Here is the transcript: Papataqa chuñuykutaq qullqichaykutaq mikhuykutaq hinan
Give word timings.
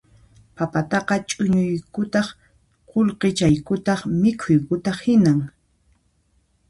Papataqa 0.57 1.15
chuñuykutaq 1.29 2.27
qullqichaykutaq 2.89 3.99
mikhuykutaq 4.21 4.97
hinan 5.05 5.39